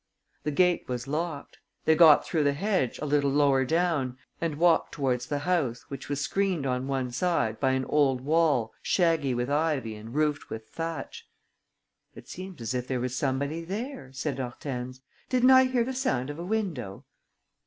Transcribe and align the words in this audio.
The 0.41 0.49
gate 0.49 0.85
was 0.87 1.07
locked. 1.07 1.59
They 1.85 1.93
got 1.93 2.25
through 2.25 2.43
the 2.45 2.53
hedge 2.53 2.97
a 2.97 3.05
little 3.05 3.29
lower 3.29 3.63
down 3.63 4.17
and 4.41 4.55
walked 4.57 4.93
towards 4.93 5.27
the 5.27 5.37
house, 5.45 5.83
which 5.91 6.09
was 6.09 6.19
screened 6.19 6.65
on 6.65 6.87
one 6.87 7.11
side 7.11 7.59
by 7.59 7.73
an 7.73 7.85
old 7.85 8.21
wall 8.21 8.73
shaggy 8.81 9.35
with 9.35 9.47
ivy 9.47 9.93
and 9.93 10.15
roofed 10.15 10.49
with 10.49 10.67
thatch. 10.69 11.27
"It 12.15 12.27
seems 12.27 12.61
as 12.61 12.73
if 12.73 12.87
there 12.87 12.99
was 12.99 13.15
somebody 13.15 13.63
there," 13.63 14.11
said 14.11 14.39
Hortense. 14.39 15.01
"Didn't 15.29 15.51
I 15.51 15.65
hear 15.65 15.83
the 15.83 15.93
sound 15.93 16.31
of 16.31 16.39
a 16.39 16.43
window?" 16.45 17.05